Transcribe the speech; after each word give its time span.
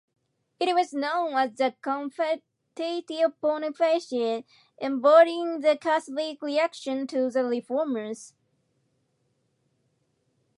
It 0.59 0.73
was 0.73 0.93
known 0.95 1.35
as 1.35 1.53
the 1.53 1.75
"Confutatio 1.83 3.33
pontificia", 3.39 4.43
embodying 4.79 5.59
the 5.59 5.77
Catholic 5.77 6.41
reaction 6.41 7.05
to 7.05 7.29
the 7.29 7.43
reformers. 7.45 8.33